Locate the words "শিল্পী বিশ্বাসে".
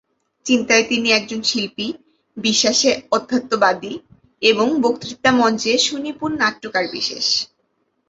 1.41-2.91